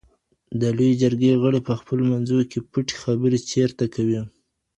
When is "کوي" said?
3.95-4.21